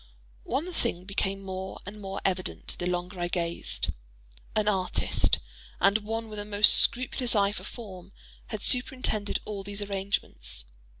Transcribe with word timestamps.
One 0.47 0.73
thing 0.73 1.05
became 1.05 1.43
more 1.43 1.79
and 1.85 2.01
more 2.01 2.21
evident 2.25 2.75
the 2.79 2.87
longer 2.89 3.19
I 3.19 3.27
gazed: 3.27 3.89
an 4.55 4.67
artist, 4.67 5.37
and 5.79 5.99
one 5.99 6.27
with 6.27 6.39
a 6.39 6.43
most 6.43 6.73
scrupulous 6.73 7.35
eye 7.35 7.51
for 7.51 7.63
form, 7.63 8.11
had 8.47 8.63
superintended 8.63 9.41
all 9.45 9.61
these 9.63 9.83
arrangements. 9.83 10.65